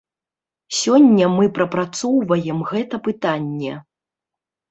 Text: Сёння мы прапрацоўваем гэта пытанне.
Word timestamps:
Сёння 0.77 1.25
мы 1.33 1.45
прапрацоўваем 1.57 2.59
гэта 2.71 2.95
пытанне. 3.09 3.73